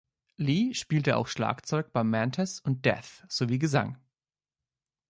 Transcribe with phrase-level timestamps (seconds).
[0.37, 3.99] Lee spielte auch Schlagzeug bei Mantas und Death sowie Gesang.